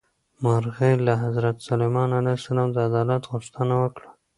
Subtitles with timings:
[0.43, 4.09] مرغۍ له حضرت سلیمان علیه السلام د عدالت غوښتنه وکړه.